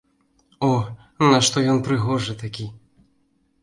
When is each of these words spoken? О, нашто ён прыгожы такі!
О, 0.67 0.69
нашто 1.33 1.57
ён 1.77 1.85
прыгожы 1.91 2.33
такі! 2.45 2.71